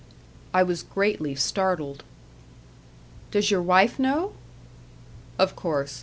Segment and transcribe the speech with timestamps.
[0.51, 2.03] I was greatly startled.
[3.29, 4.33] "Does your wife know?"
[5.37, 5.99] "Of course.